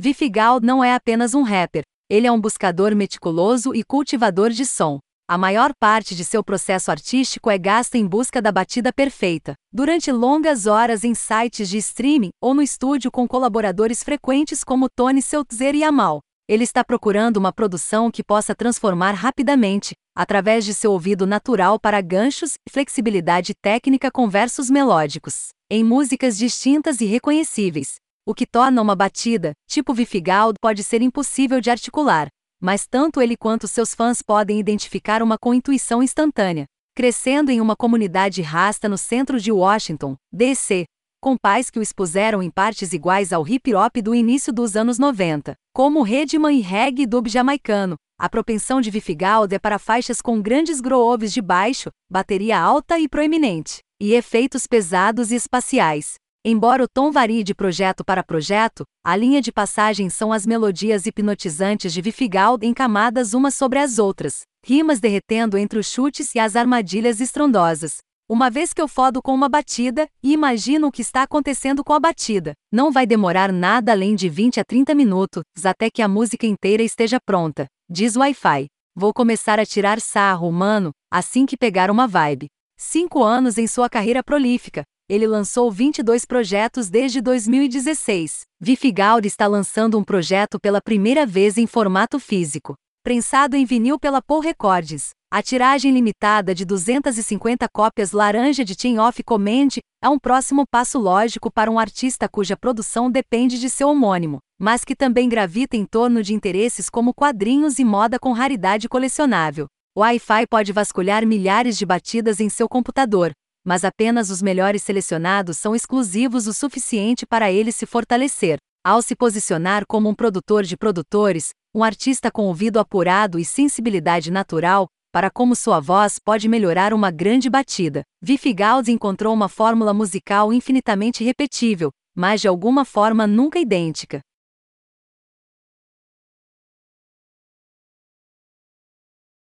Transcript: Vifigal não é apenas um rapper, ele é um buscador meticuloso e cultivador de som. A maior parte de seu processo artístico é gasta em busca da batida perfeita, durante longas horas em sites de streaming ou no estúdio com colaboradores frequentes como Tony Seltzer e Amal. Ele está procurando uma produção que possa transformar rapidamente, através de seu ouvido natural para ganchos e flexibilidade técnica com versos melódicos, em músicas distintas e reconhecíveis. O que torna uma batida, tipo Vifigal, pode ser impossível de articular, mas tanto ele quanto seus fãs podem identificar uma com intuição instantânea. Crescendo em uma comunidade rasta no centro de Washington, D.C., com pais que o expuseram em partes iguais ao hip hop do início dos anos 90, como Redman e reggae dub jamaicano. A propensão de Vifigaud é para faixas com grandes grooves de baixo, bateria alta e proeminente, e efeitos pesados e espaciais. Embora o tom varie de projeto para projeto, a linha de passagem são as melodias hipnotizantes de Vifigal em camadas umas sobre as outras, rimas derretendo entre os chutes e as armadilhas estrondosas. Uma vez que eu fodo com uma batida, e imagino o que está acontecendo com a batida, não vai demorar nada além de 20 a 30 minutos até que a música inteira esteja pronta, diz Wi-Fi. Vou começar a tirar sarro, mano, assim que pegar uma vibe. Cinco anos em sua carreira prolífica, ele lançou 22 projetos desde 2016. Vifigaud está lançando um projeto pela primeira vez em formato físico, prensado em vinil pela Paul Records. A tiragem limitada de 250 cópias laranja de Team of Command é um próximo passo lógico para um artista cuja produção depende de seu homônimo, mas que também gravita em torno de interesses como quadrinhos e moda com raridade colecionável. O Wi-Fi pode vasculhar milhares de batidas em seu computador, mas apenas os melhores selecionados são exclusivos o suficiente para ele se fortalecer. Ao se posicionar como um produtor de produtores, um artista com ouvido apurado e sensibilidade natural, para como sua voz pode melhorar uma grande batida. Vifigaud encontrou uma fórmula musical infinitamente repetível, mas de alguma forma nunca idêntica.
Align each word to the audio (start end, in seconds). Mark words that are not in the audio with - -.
Vifigal 0.00 0.60
não 0.60 0.84
é 0.84 0.94
apenas 0.94 1.34
um 1.34 1.42
rapper, 1.42 1.82
ele 2.08 2.24
é 2.24 2.30
um 2.30 2.40
buscador 2.40 2.94
meticuloso 2.94 3.74
e 3.74 3.82
cultivador 3.82 4.50
de 4.50 4.64
som. 4.64 5.00
A 5.28 5.36
maior 5.36 5.72
parte 5.76 6.14
de 6.14 6.24
seu 6.24 6.44
processo 6.44 6.92
artístico 6.92 7.50
é 7.50 7.58
gasta 7.58 7.98
em 7.98 8.06
busca 8.06 8.40
da 8.40 8.52
batida 8.52 8.92
perfeita, 8.92 9.54
durante 9.72 10.12
longas 10.12 10.66
horas 10.66 11.02
em 11.02 11.16
sites 11.16 11.68
de 11.68 11.78
streaming 11.78 12.30
ou 12.40 12.54
no 12.54 12.62
estúdio 12.62 13.10
com 13.10 13.26
colaboradores 13.26 14.04
frequentes 14.04 14.62
como 14.62 14.88
Tony 14.88 15.20
Seltzer 15.20 15.74
e 15.74 15.82
Amal. 15.82 16.20
Ele 16.48 16.62
está 16.62 16.84
procurando 16.84 17.36
uma 17.36 17.52
produção 17.52 18.08
que 18.08 18.22
possa 18.22 18.54
transformar 18.54 19.14
rapidamente, 19.14 19.94
através 20.16 20.64
de 20.64 20.74
seu 20.74 20.92
ouvido 20.92 21.26
natural 21.26 21.76
para 21.76 22.00
ganchos 22.00 22.54
e 22.54 22.70
flexibilidade 22.70 23.52
técnica 23.60 24.12
com 24.12 24.28
versos 24.28 24.70
melódicos, 24.70 25.48
em 25.68 25.82
músicas 25.82 26.38
distintas 26.38 27.00
e 27.00 27.04
reconhecíveis. 27.04 27.96
O 28.28 28.34
que 28.34 28.44
torna 28.44 28.82
uma 28.82 28.94
batida, 28.94 29.54
tipo 29.66 29.94
Vifigal, 29.94 30.52
pode 30.60 30.84
ser 30.84 31.00
impossível 31.00 31.62
de 31.62 31.70
articular, 31.70 32.28
mas 32.60 32.86
tanto 32.86 33.22
ele 33.22 33.38
quanto 33.38 33.66
seus 33.66 33.94
fãs 33.94 34.20
podem 34.20 34.60
identificar 34.60 35.22
uma 35.22 35.38
com 35.38 35.54
intuição 35.54 36.02
instantânea. 36.02 36.66
Crescendo 36.94 37.50
em 37.50 37.58
uma 37.58 37.74
comunidade 37.74 38.42
rasta 38.42 38.86
no 38.86 38.98
centro 38.98 39.40
de 39.40 39.50
Washington, 39.50 40.14
D.C., 40.30 40.84
com 41.22 41.38
pais 41.38 41.70
que 41.70 41.78
o 41.78 41.82
expuseram 41.82 42.42
em 42.42 42.50
partes 42.50 42.92
iguais 42.92 43.32
ao 43.32 43.48
hip 43.48 43.74
hop 43.74 43.96
do 43.96 44.14
início 44.14 44.52
dos 44.52 44.76
anos 44.76 44.98
90, 44.98 45.54
como 45.72 46.02
Redman 46.02 46.58
e 46.58 46.60
reggae 46.60 47.06
dub 47.06 47.30
jamaicano. 47.30 47.96
A 48.20 48.28
propensão 48.28 48.82
de 48.82 48.90
Vifigaud 48.90 49.54
é 49.54 49.58
para 49.58 49.78
faixas 49.78 50.20
com 50.20 50.38
grandes 50.42 50.82
grooves 50.82 51.32
de 51.32 51.40
baixo, 51.40 51.88
bateria 52.10 52.60
alta 52.60 52.98
e 52.98 53.08
proeminente, 53.08 53.78
e 53.98 54.12
efeitos 54.12 54.66
pesados 54.66 55.32
e 55.32 55.34
espaciais. 55.34 56.16
Embora 56.44 56.84
o 56.84 56.88
tom 56.88 57.10
varie 57.10 57.42
de 57.42 57.52
projeto 57.52 58.04
para 58.04 58.22
projeto, 58.22 58.84
a 59.04 59.16
linha 59.16 59.42
de 59.42 59.50
passagem 59.50 60.08
são 60.08 60.32
as 60.32 60.46
melodias 60.46 61.04
hipnotizantes 61.04 61.92
de 61.92 62.00
Vifigal 62.00 62.56
em 62.62 62.72
camadas 62.72 63.34
umas 63.34 63.54
sobre 63.54 63.80
as 63.80 63.98
outras, 63.98 64.42
rimas 64.64 65.00
derretendo 65.00 65.58
entre 65.58 65.80
os 65.80 65.90
chutes 65.90 66.34
e 66.36 66.38
as 66.38 66.54
armadilhas 66.54 67.20
estrondosas. 67.20 67.98
Uma 68.30 68.50
vez 68.50 68.72
que 68.72 68.80
eu 68.80 68.86
fodo 68.86 69.20
com 69.20 69.34
uma 69.34 69.48
batida, 69.48 70.06
e 70.22 70.32
imagino 70.32 70.86
o 70.86 70.92
que 70.92 71.02
está 71.02 71.22
acontecendo 71.22 71.82
com 71.82 71.92
a 71.92 71.98
batida, 71.98 72.52
não 72.72 72.92
vai 72.92 73.04
demorar 73.06 73.50
nada 73.50 73.90
além 73.90 74.14
de 74.14 74.28
20 74.28 74.60
a 74.60 74.64
30 74.64 74.94
minutos 74.94 75.42
até 75.64 75.90
que 75.90 76.02
a 76.02 76.08
música 76.08 76.46
inteira 76.46 76.82
esteja 76.82 77.18
pronta, 77.18 77.66
diz 77.90 78.16
Wi-Fi. 78.16 78.66
Vou 78.94 79.12
começar 79.12 79.58
a 79.58 79.66
tirar 79.66 80.00
sarro, 80.00 80.50
mano, 80.52 80.92
assim 81.10 81.46
que 81.46 81.56
pegar 81.56 81.90
uma 81.90 82.06
vibe. 82.06 82.46
Cinco 82.76 83.24
anos 83.24 83.58
em 83.58 83.66
sua 83.66 83.88
carreira 83.88 84.22
prolífica, 84.22 84.84
ele 85.08 85.26
lançou 85.26 85.72
22 85.72 86.26
projetos 86.26 86.90
desde 86.90 87.22
2016. 87.22 88.42
Vifigaud 88.60 89.26
está 89.26 89.46
lançando 89.46 89.98
um 89.98 90.04
projeto 90.04 90.60
pela 90.60 90.82
primeira 90.82 91.24
vez 91.24 91.56
em 91.56 91.66
formato 91.66 92.20
físico, 92.20 92.74
prensado 93.02 93.56
em 93.56 93.64
vinil 93.64 93.98
pela 93.98 94.20
Paul 94.20 94.40
Records. 94.40 95.10
A 95.30 95.42
tiragem 95.42 95.92
limitada 95.92 96.54
de 96.54 96.64
250 96.64 97.66
cópias 97.72 98.12
laranja 98.12 98.64
de 98.64 98.76
Team 98.76 99.02
of 99.06 99.22
Command 99.22 99.78
é 100.02 100.08
um 100.08 100.18
próximo 100.18 100.64
passo 100.70 100.98
lógico 100.98 101.50
para 101.50 101.70
um 101.70 101.78
artista 101.78 102.28
cuja 102.28 102.56
produção 102.56 103.10
depende 103.10 103.58
de 103.58 103.70
seu 103.70 103.88
homônimo, 103.88 104.38
mas 104.60 104.84
que 104.84 104.94
também 104.94 105.28
gravita 105.28 105.76
em 105.76 105.86
torno 105.86 106.22
de 106.22 106.34
interesses 106.34 106.90
como 106.90 107.14
quadrinhos 107.14 107.78
e 107.78 107.84
moda 107.84 108.18
com 108.18 108.32
raridade 108.32 108.88
colecionável. 108.88 109.66
O 109.94 110.00
Wi-Fi 110.00 110.46
pode 110.48 110.72
vasculhar 110.72 111.26
milhares 111.26 111.76
de 111.76 111.84
batidas 111.84 112.40
em 112.40 112.48
seu 112.48 112.68
computador, 112.68 113.32
mas 113.68 113.84
apenas 113.84 114.30
os 114.30 114.40
melhores 114.40 114.82
selecionados 114.82 115.58
são 115.58 115.76
exclusivos 115.76 116.46
o 116.46 116.54
suficiente 116.54 117.26
para 117.26 117.52
ele 117.52 117.70
se 117.70 117.84
fortalecer. 117.84 118.56
Ao 118.82 119.02
se 119.02 119.14
posicionar 119.14 119.84
como 119.86 120.08
um 120.08 120.14
produtor 120.14 120.64
de 120.64 120.74
produtores, 120.74 121.50
um 121.74 121.84
artista 121.84 122.30
com 122.30 122.46
ouvido 122.46 122.78
apurado 122.78 123.38
e 123.38 123.44
sensibilidade 123.44 124.30
natural, 124.30 124.88
para 125.12 125.30
como 125.30 125.54
sua 125.54 125.80
voz 125.80 126.18
pode 126.18 126.48
melhorar 126.48 126.94
uma 126.94 127.10
grande 127.10 127.50
batida. 127.50 128.04
Vifigaud 128.22 128.90
encontrou 128.90 129.34
uma 129.34 129.50
fórmula 129.50 129.92
musical 129.92 130.50
infinitamente 130.50 131.22
repetível, 131.22 131.90
mas 132.16 132.40
de 132.40 132.48
alguma 132.48 132.86
forma 132.86 133.26
nunca 133.26 133.58
idêntica. 133.58 134.20